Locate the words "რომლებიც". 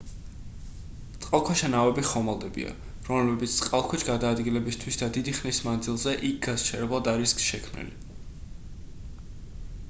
3.09-3.57